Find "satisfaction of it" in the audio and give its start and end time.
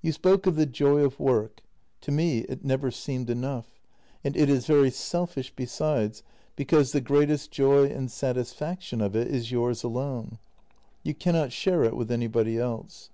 8.10-9.28